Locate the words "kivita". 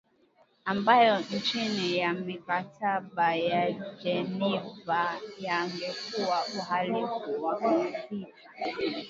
7.59-8.29